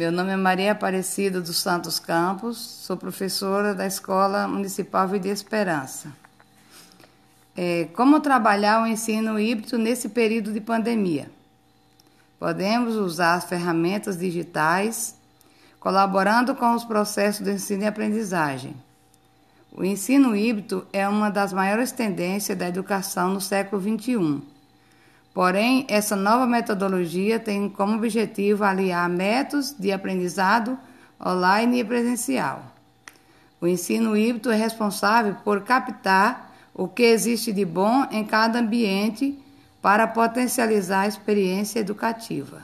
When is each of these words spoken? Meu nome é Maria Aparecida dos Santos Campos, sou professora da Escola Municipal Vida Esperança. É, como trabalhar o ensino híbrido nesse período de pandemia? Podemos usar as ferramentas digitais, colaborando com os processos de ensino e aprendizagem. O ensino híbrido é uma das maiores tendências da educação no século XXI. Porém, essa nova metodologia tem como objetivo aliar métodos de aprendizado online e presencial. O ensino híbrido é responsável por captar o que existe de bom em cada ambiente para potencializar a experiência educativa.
Meu 0.00 0.10
nome 0.10 0.32
é 0.32 0.36
Maria 0.36 0.72
Aparecida 0.72 1.42
dos 1.42 1.58
Santos 1.58 1.98
Campos, 1.98 2.56
sou 2.56 2.96
professora 2.96 3.74
da 3.74 3.86
Escola 3.86 4.48
Municipal 4.48 5.06
Vida 5.06 5.28
Esperança. 5.28 6.10
É, 7.54 7.86
como 7.94 8.18
trabalhar 8.18 8.82
o 8.82 8.86
ensino 8.86 9.38
híbrido 9.38 9.76
nesse 9.76 10.08
período 10.08 10.54
de 10.54 10.60
pandemia? 10.62 11.30
Podemos 12.38 12.96
usar 12.96 13.34
as 13.34 13.44
ferramentas 13.44 14.16
digitais, 14.16 15.14
colaborando 15.78 16.54
com 16.54 16.72
os 16.72 16.82
processos 16.82 17.44
de 17.44 17.52
ensino 17.52 17.82
e 17.82 17.86
aprendizagem. 17.86 18.74
O 19.70 19.84
ensino 19.84 20.34
híbrido 20.34 20.86
é 20.94 21.06
uma 21.06 21.28
das 21.28 21.52
maiores 21.52 21.92
tendências 21.92 22.56
da 22.56 22.66
educação 22.66 23.34
no 23.34 23.40
século 23.42 23.82
XXI. 23.82 24.40
Porém, 25.32 25.86
essa 25.88 26.16
nova 26.16 26.46
metodologia 26.46 27.38
tem 27.38 27.68
como 27.68 27.96
objetivo 27.96 28.64
aliar 28.64 29.08
métodos 29.08 29.74
de 29.78 29.92
aprendizado 29.92 30.78
online 31.24 31.80
e 31.80 31.84
presencial. 31.84 32.64
O 33.60 33.66
ensino 33.66 34.16
híbrido 34.16 34.50
é 34.50 34.56
responsável 34.56 35.36
por 35.44 35.62
captar 35.62 36.52
o 36.74 36.88
que 36.88 37.02
existe 37.02 37.52
de 37.52 37.64
bom 37.64 38.06
em 38.10 38.24
cada 38.24 38.58
ambiente 38.58 39.38
para 39.80 40.06
potencializar 40.06 41.02
a 41.02 41.08
experiência 41.08 41.78
educativa. 41.78 42.62